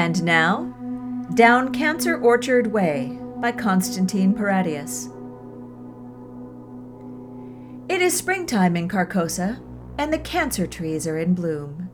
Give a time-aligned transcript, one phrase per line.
[0.00, 0.62] And now,
[1.34, 5.08] Down Cancer Orchard Way by Constantine Paradias.
[7.86, 9.60] It is springtime in Carcosa,
[9.98, 11.90] and the cancer trees are in bloom.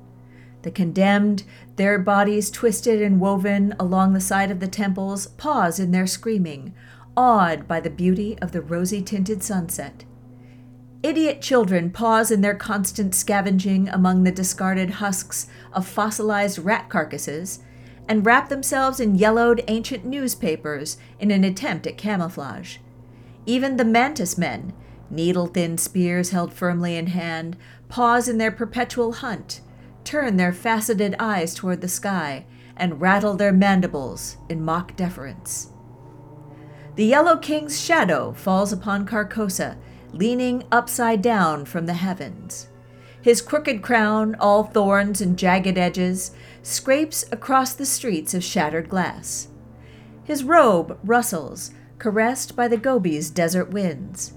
[0.63, 1.43] The condemned,
[1.75, 6.77] their bodies twisted and woven along the side of the temples, pause in their screaming,
[7.17, 10.04] awed by the beauty of the rosy tinted sunset.
[11.03, 17.65] Idiot children pause in their constant scavenging among the discarded husks of fossilized rat carcasses
[18.09, 22.79] and wrap themselves in yellowed ancient newspapers in an attempt at camouflage.
[23.47, 24.73] Even the mantis men,
[25.11, 27.57] needle thin spears held firmly in hand,
[27.89, 29.61] pause in their perpetual hunt,
[30.05, 32.45] turn their faceted eyes toward the sky,
[32.77, 35.71] and rattle their mandibles in mock deference.
[36.97, 39.77] The Yellow King's shadow falls upon Carcosa,
[40.13, 42.69] leaning upside down from the heavens.
[43.21, 46.30] His crooked crown, all thorns and jagged edges,
[46.66, 49.47] scrapes across the streets of shattered glass.
[50.24, 54.32] His robe rustles, caressed by the Gobi's desert winds.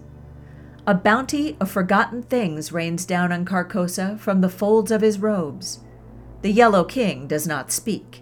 [0.86, 5.80] A bounty of forgotten things rains down on Carcosa from the folds of his robes.
[6.44, 8.22] The Yellow King does not speak.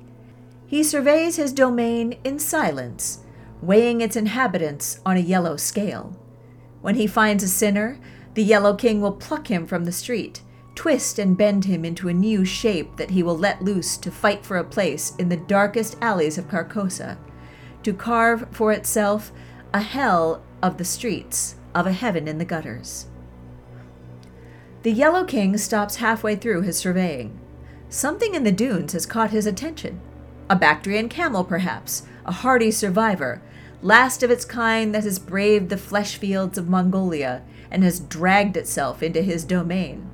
[0.66, 3.20] He surveys his domain in silence,
[3.62, 6.18] weighing its inhabitants on a yellow scale.
[6.82, 8.00] When he finds a sinner,
[8.36, 10.44] the Yellow King will pluck him from the street,
[10.78, 14.46] twist and bend him into a new shape that he will let loose to fight
[14.46, 17.18] for a place in the darkest alleys of Carcosa,
[17.82, 19.32] to carve for itself
[19.74, 23.08] a hell of the streets of a heaven in the gutters.
[24.84, 27.40] The Yellow King stops halfway through his surveying.
[27.90, 30.00] Something in the dunes has caught his attention.
[30.48, 33.42] A Bactrian camel, perhaps, a hardy survivor,
[33.82, 38.56] last of its kind that has braved the flesh fields of Mongolia and has dragged
[38.56, 40.12] itself into his domain.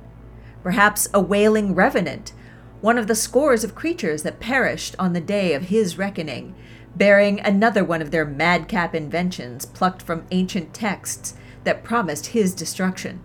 [0.64, 2.32] Perhaps a wailing revenant,
[2.80, 6.54] one of the scores of creatures that perished on the day of his reckoning,
[6.96, 13.20] bearing another one of their madcap inventions plucked from ancient texts that promised his destruction.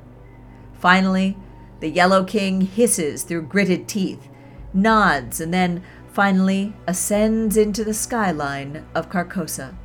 [0.73, 1.37] Finally,
[1.79, 4.27] the Yellow King hisses through gritted teeth,
[4.73, 9.75] nods, and then finally ascends into the skyline of Carcosa.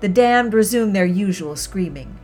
[0.00, 2.18] The damned resume their usual screaming.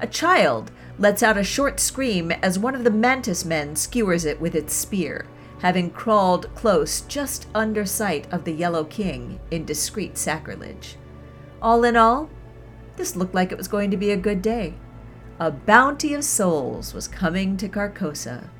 [0.00, 4.40] A child lets out a short scream as one of the mantis men skewers it
[4.40, 5.26] with its spear,
[5.60, 10.96] having crawled close just under sight of the Yellow King in discreet sacrilege.
[11.62, 12.28] All in all,
[12.96, 14.74] this looked like it was going to be a good day.
[15.40, 18.50] A bounty of souls was coming to Carcosa.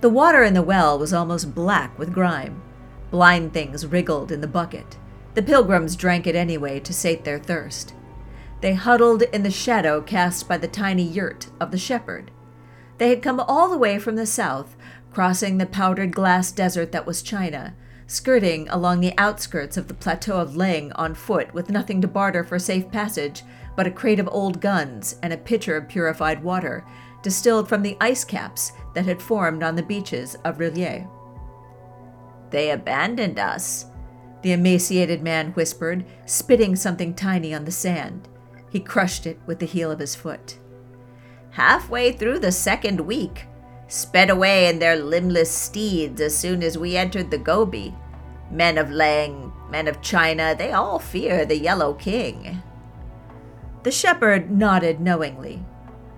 [0.00, 2.62] The water in the well was almost black with grime.
[3.10, 4.98] Blind things wriggled in the bucket.
[5.34, 7.94] The pilgrims drank it anyway to sate their thirst.
[8.64, 12.30] They huddled in the shadow cast by the tiny yurt of the shepherd.
[12.96, 14.74] They had come all the way from the south,
[15.12, 17.76] crossing the powdered glass desert that was China,
[18.06, 22.42] skirting along the outskirts of the plateau of Leng on foot with nothing to barter
[22.42, 23.42] for safe passage
[23.76, 26.86] but a crate of old guns and a pitcher of purified water,
[27.22, 31.06] distilled from the ice caps that had formed on the beaches of R'lyeh.
[32.48, 33.84] They abandoned us,
[34.40, 38.26] the emaciated man whispered, spitting something tiny on the sand.
[38.74, 40.58] He crushed it with the heel of his foot.
[41.50, 43.46] Halfway through the second week,
[43.86, 47.94] sped away in their limbless steeds as soon as we entered the Gobi.
[48.50, 52.64] Men of Leng, men of China, they all fear the Yellow King.
[53.84, 55.64] The shepherd nodded knowingly.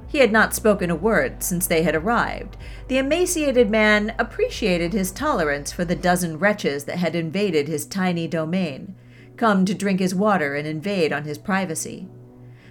[0.06, 2.56] He had not spoken a word since they had arrived.
[2.89, 8.27] The emaciated man appreciated his tolerance for the dozen wretches that had invaded his tiny
[8.27, 8.95] domain,
[9.37, 12.09] come to drink his water and invade on his privacy.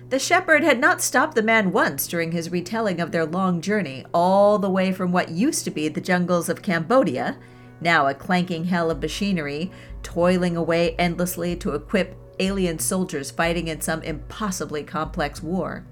[0.10, 4.06] The shepherd had not stopped the man once during his retelling of their long journey
[4.14, 7.38] all the way from what used to be the jungles of Cambodia,
[7.82, 9.72] now a clanking hell of machinery,
[10.04, 15.88] toiling away endlessly to equip alien soldiers fighting in some impossibly complex war.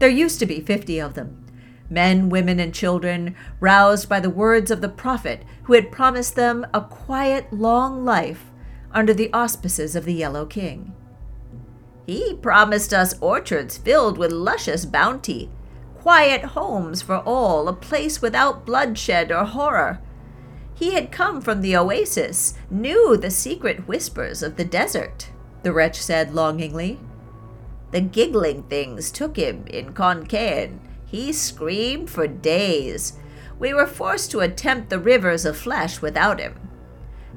[0.00, 1.46] There used to be fifty of them
[1.88, 6.66] men, women, and children, roused by the words of the prophet who had promised them
[6.72, 8.44] a quiet, long life
[8.92, 10.94] under the auspices of the Yellow King.
[12.10, 15.48] He promised us orchards filled with luscious bounty,
[16.00, 20.00] quiet homes for all, a place without bloodshed or horror.
[20.74, 25.30] He had come from the oasis, knew the secret whispers of the desert
[25.62, 26.98] the wretch said longingly.
[27.92, 30.80] The giggling things took him in Khon Kaen.
[31.06, 33.20] He screamed for days.
[33.60, 36.58] We were forced to attempt the rivers of flesh without him.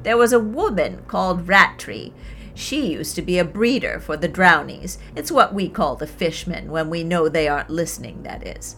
[0.01, 2.11] There was a woman called Rattree.
[2.55, 4.99] She used to be a breeder for the drownies.
[5.15, 8.77] It's what we call the fishmen when we know they aren't listening, that is.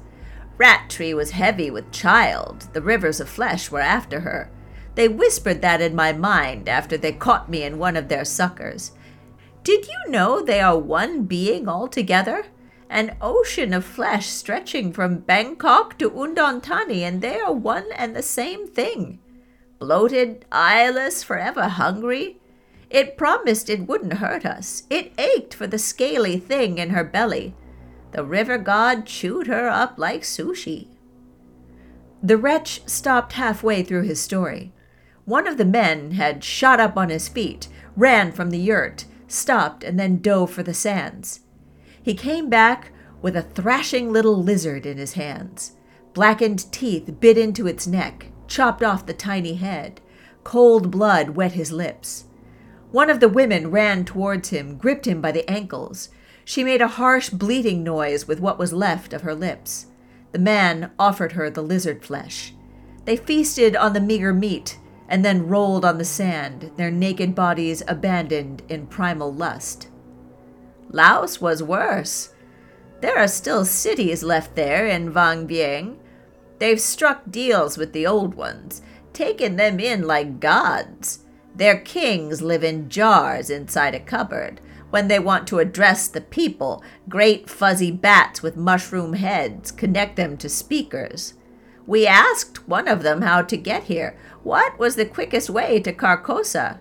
[0.57, 2.69] Rat Tree was heavy with child.
[2.74, 4.50] The rivers of flesh were after her.
[4.95, 8.92] They whispered that in my mind after they caught me in one of their suckers.
[9.63, 12.45] Did you know they are one being altogether?
[12.89, 18.16] An ocean of flesh stretching from Bangkok to Udon Thani, and they are one and
[18.16, 19.19] the same thing.
[19.80, 22.39] Bloated, eyeless, forever hungry.
[22.96, 24.84] It promised it wouldn't hurt us.
[24.90, 27.54] It ached for the scaly thing in her belly.
[28.14, 30.88] The river god chewed her up like sushi.
[32.24, 34.72] The wretch stopped halfway through his story.
[35.26, 39.84] One of the men had shot up on his feet, ran from the yurt, stopped,
[39.84, 41.42] and then dove for the sands.
[42.02, 45.74] He came back with a thrashing little lizard in his hands.
[46.14, 50.00] Blackened teeth bit into its neck, chopped off the tiny head.
[50.46, 52.28] Cold blood wet his lips.
[52.96, 56.08] One of the women ran towards him, gripped him by the ankles.
[56.46, 59.88] She made a harsh bleating noise with what was left of her lips.
[60.32, 62.54] The man offered her the lizard flesh.
[63.04, 67.84] They feasted on the meager meat and then rolled on the sand, their naked bodies
[67.86, 69.90] abandoned in primal lust.
[70.90, 72.34] Laos was worse.
[73.02, 75.98] There are still cities left there in Vang Vieng.
[76.60, 78.82] They've struck deals with the old ones,
[79.12, 81.25] taken them in like gods.
[81.56, 84.60] Their kings live in jars inside a cupboard.
[84.90, 90.38] When they want to address the people, great fuzzy bats with mushroom heads connect them
[90.38, 91.34] to speakers.
[91.88, 94.18] We asked one of them how to get here.
[94.44, 96.80] What was the quickest way to Carcosa?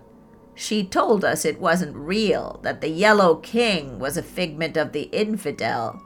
[0.55, 5.03] She told us it wasn't real, that the Yellow King was a figment of the
[5.05, 6.01] infidel.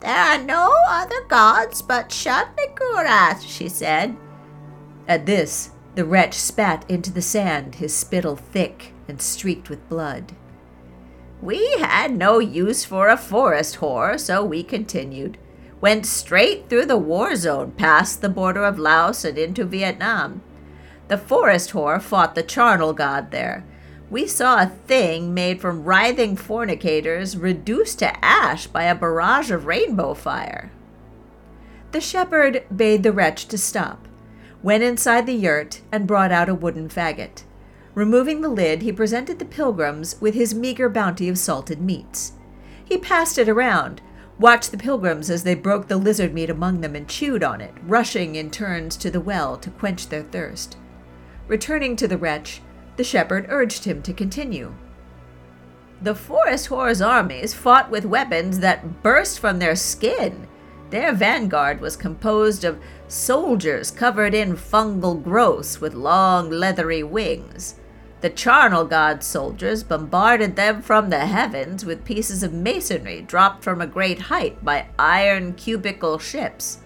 [0.00, 4.16] There are no other gods but Shub-Niggurath, she said.
[5.06, 10.32] At this, the wretch spat into the sand, his spittle thick and streaked with blood.
[11.40, 15.38] We had no use for a forest whore, so we continued
[15.80, 20.42] went straight through the war zone past the border of Laos and into Vietnam.
[21.08, 23.64] The forest whore fought the charnel god there.
[24.10, 29.66] We saw a thing made from writhing fornicators reduced to ash by a barrage of
[29.66, 30.70] rainbow fire.
[31.92, 34.07] The shepherd bade the wretch to stop,
[34.68, 37.42] went inside the yurt, and brought out a wooden faggot.
[37.94, 42.32] Removing the lid, he presented the pilgrims with his meager bounty of salted meats.
[42.84, 44.02] He passed it around,
[44.38, 47.72] watched the pilgrims as they broke the lizard meat among them and chewed on it,
[47.82, 50.76] rushing in turns to the well to quench their thirst.
[51.46, 52.60] Returning to the wretch,
[52.98, 54.74] the shepherd urged him to continue.
[56.02, 60.46] The forest whore's armies fought with weapons that burst from their skin.
[60.90, 67.74] Their vanguard was composed of soldiers covered in fungal growths with long leathery wings.
[68.20, 73.80] The charnel god soldiers bombarded them from the heavens with pieces of masonry dropped from
[73.80, 76.78] a great height by iron cubical ships.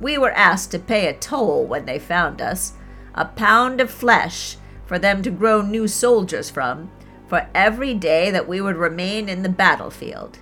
[0.00, 2.74] We were asked to pay a toll when they found us,
[3.14, 6.90] a pound of flesh for them to grow new soldiers from,
[7.28, 10.38] for every day that we would remain in the battlefield.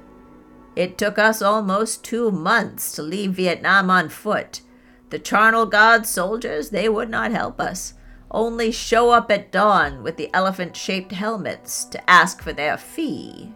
[0.81, 4.62] It took us almost two months to leave Vietnam on foot.
[5.11, 7.93] The charnel god soldiers, they would not help us
[8.31, 13.53] only show up at dawn with the elephant shaped helmets to ask for their fee.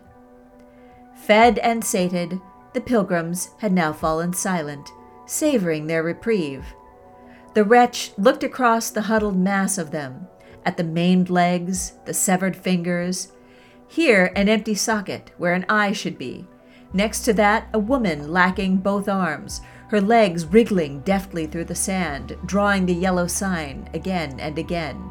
[1.15, 2.43] Fed and sated,
[2.75, 4.93] the pilgrims had now fallen silent,
[5.25, 6.75] savoring their reprieve.
[7.55, 10.27] The wretch looked across the huddled mass of them,
[10.67, 13.33] at the maimed legs, the severed fingers.
[13.89, 16.49] Here, an empty socket where an eye should be.
[16.95, 22.37] Next to that, a woman lacking both arms, her legs wriggling deftly through the sand,
[22.47, 25.11] drawing the yellow sign again and again.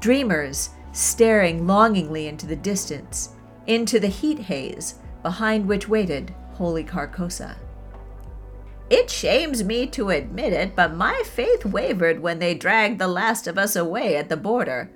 [0.00, 3.34] Dreamers staring longingly into the distance,
[3.66, 7.56] into the heat haze behind which waited holy Carcosa.
[8.88, 13.46] It shames me to admit it, but my faith wavered when they dragged the last
[13.46, 14.90] of us away at the border.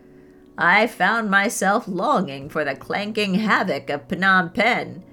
[0.56, 5.04] I found myself longing for the clanking havoc of Phnom Penh.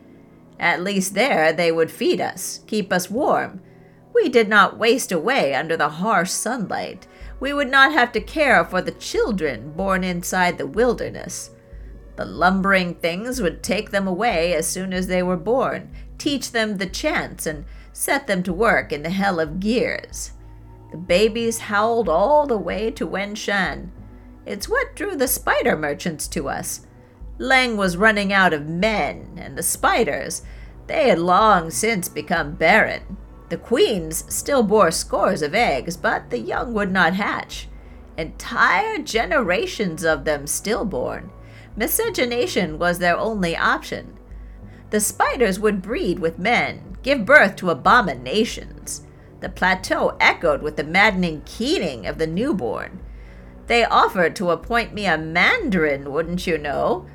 [0.61, 3.61] At least there they would feed us, keep us warm,
[4.13, 7.07] we did not waste away under the harsh sunlight.
[7.39, 11.51] We would not have to care for the children born inside the wilderness.
[12.17, 16.77] The lumbering things would take them away as soon as they were born, teach them
[16.77, 20.33] the chants, and set them to work in the hell of gears.
[20.91, 23.91] The babies howled all the way to Wen Shan.
[24.45, 26.85] It's what drew the spider merchants to us.
[27.39, 30.43] Leng was running out of men, and the spiders,
[30.87, 33.17] they had long since become barren.
[33.49, 37.67] The queens still bore scores of eggs, but the young would not hatch.
[38.17, 41.31] Entire generations of them stillborn.
[41.75, 44.17] Miscegenation was their only option.
[44.89, 49.05] The spiders would breed with men, give birth to abominations.
[49.39, 52.99] The plateau echoed with the maddening keening of the newborn.
[53.67, 57.05] They offered to appoint me a mandarin, wouldn't you know?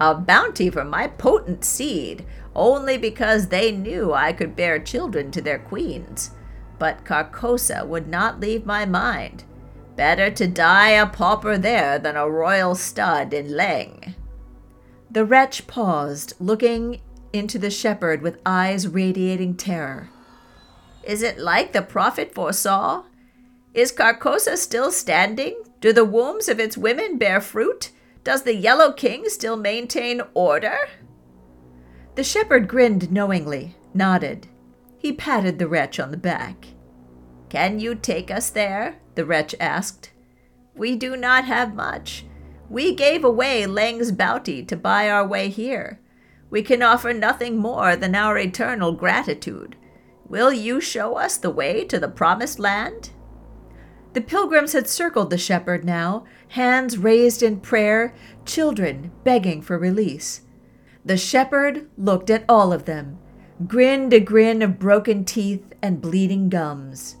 [0.00, 2.24] A bounty for my potent seed,
[2.54, 6.32] only because they knew I could bear children to their queens.
[6.78, 9.44] But Carcosa would not leave my mind.
[9.96, 14.14] Better to die a pauper there than a royal stud in Leng.
[15.10, 17.00] The wretch paused, looking
[17.32, 20.10] into the shepherd with eyes radiating terror.
[21.02, 23.04] Is it like the prophet foresaw?
[23.72, 25.62] Is Carcosa still standing?
[25.80, 27.92] Do the wombs of its women bear fruit?
[28.26, 30.76] Does the Yellow King still maintain order?
[32.16, 34.48] The shepherd grinned knowingly, nodded.
[34.98, 36.66] He patted the wretch on the back.
[37.50, 38.96] Can you take us there?
[39.14, 40.10] the wretch asked.
[40.74, 42.24] We do not have much.
[42.68, 46.00] We gave away Leng's bounty to buy our way here.
[46.50, 49.76] We can offer nothing more than our eternal gratitude.
[50.28, 53.10] Will you show us the way to the promised land?
[54.16, 58.14] The pilgrims had circled the shepherd now, hands raised in prayer,
[58.46, 60.40] children begging for release.
[61.04, 63.18] The shepherd looked at all of them,
[63.66, 67.16] grinned a grin of broken teeth and bleeding gums.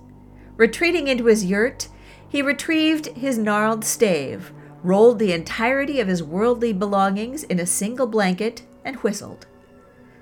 [0.56, 1.88] Retreating into his yurt,
[2.26, 4.50] he retrieved his gnarled stave,
[4.82, 9.44] rolled the entirety of his worldly belongings in a single blanket, and whistled.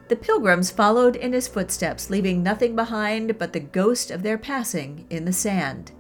[0.09, 5.07] The pilgrims followed in his footsteps, leaving nothing behind but the ghost of their passing
[5.09, 5.93] in the sand.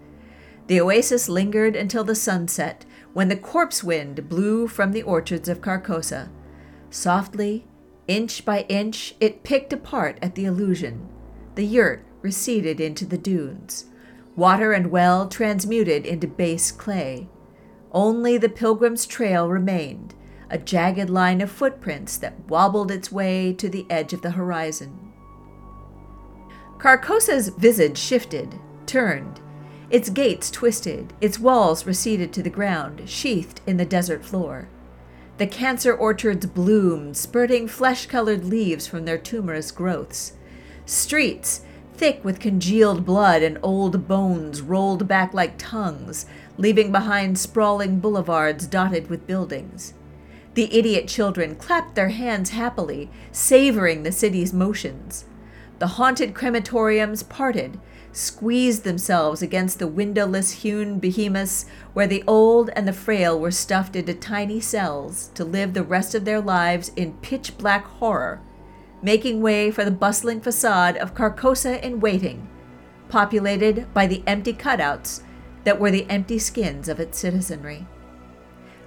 [0.66, 5.61] The oasis lingered until the sunset, when the corpse wind blew from the orchards of
[5.61, 6.30] Carcosa.
[6.90, 7.66] Softly,
[8.09, 11.09] inch by inch, it picked apart at the illusion.
[11.54, 13.87] The yurt receded into the dunes.
[14.37, 17.28] Water and well transmuted into base clay.
[17.92, 20.14] Only the pilgrim's trail remained,
[20.50, 25.12] a jagged line of footprints that wobbled its way to the edge of the horizon.
[26.78, 29.40] Carcosa's visage shifted, turned.
[29.94, 34.66] Its gates twisted, its walls receded to the ground, sheathed in the desert floor.
[35.38, 40.32] The cancer orchards bloomed, spurting flesh colored leaves from their tumorous growths.
[40.84, 41.60] Streets,
[41.92, 46.26] thick with congealed blood and old bones, rolled back like tongues,
[46.58, 49.94] leaving behind sprawling boulevards dotted with buildings.
[50.54, 55.24] The idiot children clapped their hands happily, savoring the city's motions.
[55.78, 57.78] The haunted crematoriums parted,
[58.14, 63.97] squeezed themselves against the windowless hewn behemoths where the old and the frail were stuffed
[63.97, 68.40] into tiny cells to live the rest of their lives in pitch black horror,
[69.02, 72.49] making way for the bustling facade of Carcosa in waiting,
[73.09, 75.23] populated by the empty cutouts
[75.64, 77.87] that were the empty skins of its citizenry.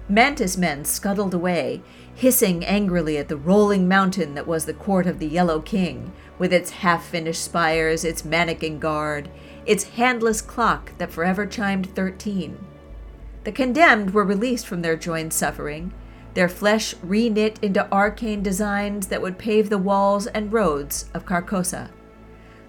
[0.09, 1.81] Mantis men scuttled away,
[2.17, 6.51] hissing angrily at the rolling mountain that was the court of the Yellow King, with
[6.51, 9.29] its half finished spires, its mannequin guard,
[9.67, 12.57] its handless clock that forever chimed thirteen.
[13.43, 15.93] The condemned were released from their joined suffering,
[16.33, 21.91] their flesh reknit into arcane designs that would pave the walls and roads of Carcosa.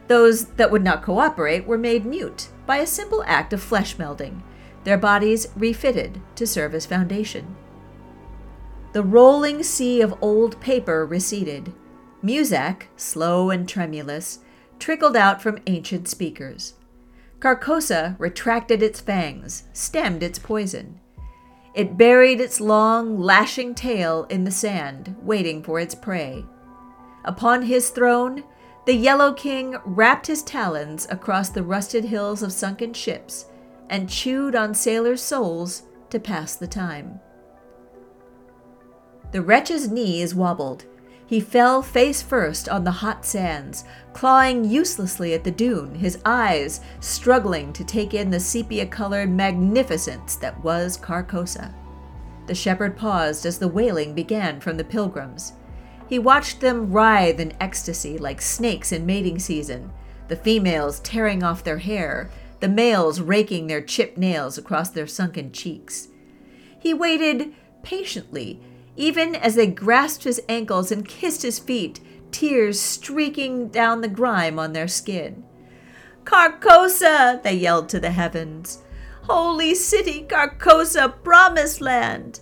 [0.08, 4.42] Those that would not cooperate were made mute by a simple act of flesh melding,
[4.84, 7.56] their bodies refitted to serve as foundation.
[8.92, 11.74] The rolling sea of old paper receded.
[12.22, 14.38] Music, slow and tremulous,
[14.78, 16.74] trickled out from ancient speakers.
[17.38, 21.00] Carcosa retracted its fangs, stemmed its poison.
[21.74, 26.44] It buried its long, lashing tail in the sand, waiting for its prey.
[27.24, 28.42] Upon his throne,
[28.86, 33.46] the Yellow King wrapped his talons across the rusted hills of sunken ships
[33.90, 37.20] and chewed on sailors' souls to pass the time.
[39.30, 40.84] The wretch's knees wobbled.
[41.26, 46.80] He fell face first on the hot sands, clawing uselessly at the dune, his eyes
[47.00, 51.74] struggling to take in the sepia colored magnificence that was Carcosa.
[52.46, 55.52] The shepherd paused as the wailing began from the pilgrims.
[56.08, 59.92] He watched them writhe in ecstasy like snakes in mating season,
[60.28, 62.30] the females tearing off their hair,
[62.60, 66.08] the males raking their chipped nails across their sunken cheeks.
[66.78, 68.62] He waited patiently,
[68.98, 72.00] even as they grasped his ankles and kissed his feet,
[72.32, 75.44] tears streaking down the grime on their skin.
[76.24, 77.40] Carcosa!
[77.42, 78.82] they yelled to the heavens.
[79.22, 82.40] Holy city, Carcosa, promised land!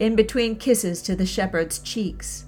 [0.00, 2.46] In between kisses to the shepherd's cheeks.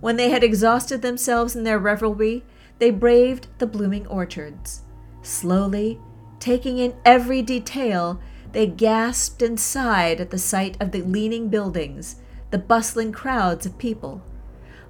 [0.00, 2.44] When they had exhausted themselves in their revelry,
[2.78, 4.80] they braved the blooming orchards.
[5.20, 6.00] Slowly,
[6.42, 12.16] Taking in every detail, they gasped and sighed at the sight of the leaning buildings,
[12.52, 14.22] the bustling crowds of people.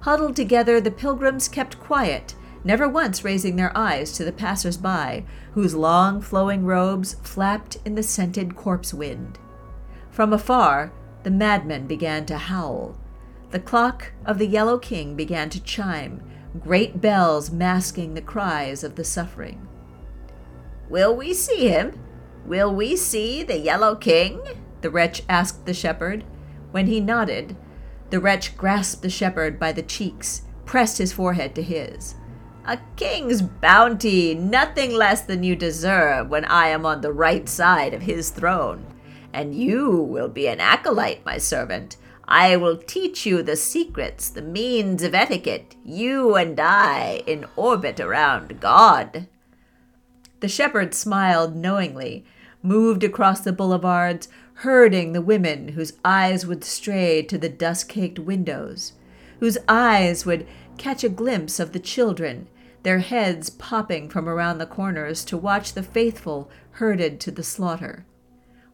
[0.01, 5.23] Huddled together, the pilgrims kept quiet, never once raising their eyes to the passers by,
[5.53, 9.39] whose long flowing robes flapped in the scented corpse wind.
[10.11, 10.91] From afar,
[11.23, 12.97] the madmen began to howl.
[13.51, 16.21] The clock of the Yellow King began to chime,
[16.59, 19.67] great bells masking the cries of the suffering.
[20.89, 21.97] Will we see him?
[22.45, 24.41] Will we see the Yellow King?
[24.81, 26.25] the wretch asked the shepherd.
[26.73, 27.55] When he nodded,
[28.09, 32.15] the wretch grasped the shepherd by the cheeks, pressed his forehead to his.
[32.65, 37.93] A king's bounty, nothing less than you deserve when I am on the right side
[37.93, 38.87] of his throne.
[39.31, 41.97] And you will be an acolyte, my servant.
[42.27, 47.99] I will teach you the secrets, the means of etiquette, you and I in orbit
[47.99, 49.27] around God.
[50.39, 52.25] The shepherd smiled knowingly,
[52.63, 58.19] moved across the boulevards, herding the women whose eyes would stray to the dust caked
[58.19, 58.93] windows,
[59.39, 62.47] whose eyes would catch a glimpse of the children
[62.83, 68.05] their heads popping from around the corners to watch the faithful herded to the slaughter.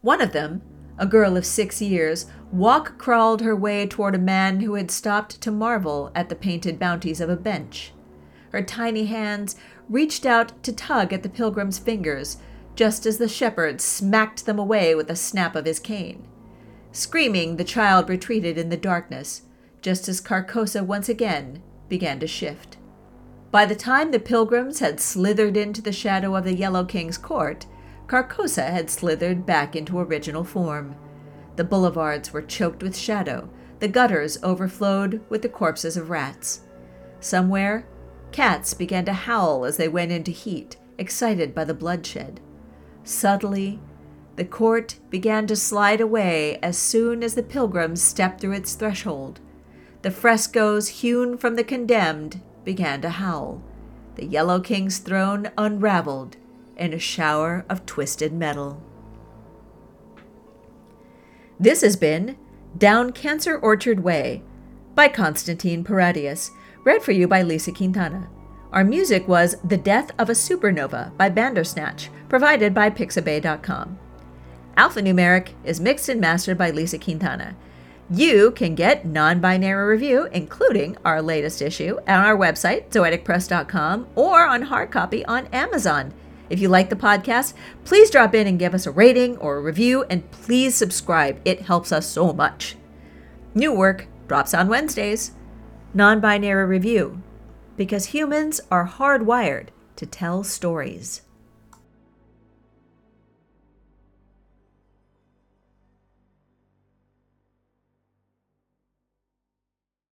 [0.01, 0.61] One of them,
[0.97, 5.39] a girl of six years, walk crawled her way toward a man who had stopped
[5.41, 7.93] to marvel at the painted bounties of a bench.
[8.51, 9.55] Her tiny hands
[9.87, 12.37] reached out to tug at the pilgrim's fingers,
[12.79, 16.25] just as the shepherd smacked them away with a snap of his cane.
[16.93, 19.41] Screaming, the child retreated in the darkness,
[19.81, 22.77] just as Carcosa once again began to shift.
[23.51, 27.65] By the time the pilgrims had slithered into the shadow of the Yellow King's court,
[28.07, 30.95] Carcosa had slithered back into original form.
[31.57, 36.61] The boulevards were choked with shadow, the gutters overflowed with the corpses of rats.
[37.19, 37.85] Somewhere,
[38.31, 42.39] cats began to howl as they went into heat, excited by the bloodshed.
[43.03, 43.79] Subtly,
[44.35, 49.39] the court began to slide away as soon as the pilgrims stepped through its threshold.
[50.01, 53.61] The frescoes hewn from the condemned began to howl.
[54.15, 56.37] The Yellow King's throne unraveled
[56.77, 58.81] in a shower of twisted metal.
[61.59, 62.37] This has been
[62.77, 64.41] Down Cancer Orchard Way
[64.95, 66.51] by Constantine Paradias,
[66.85, 68.29] read for you by Lisa Quintana.
[68.71, 73.97] Our music was The Death of a Supernova by Bandersnatch, provided by Pixabay.com.
[74.77, 77.55] Alphanumeric is mixed and mastered by Lisa Quintana.
[78.11, 84.45] You can get non binary review, including our latest issue, on our website, zoeticpress.com, or
[84.45, 86.13] on hard copy on Amazon.
[86.49, 87.53] If you like the podcast,
[87.85, 91.39] please drop in and give us a rating or a review, and please subscribe.
[91.43, 92.75] It helps us so much.
[93.55, 95.31] New work drops on Wednesdays.
[95.93, 97.21] Non binary review,
[97.79, 101.21] because humans are hardwired to tell stories.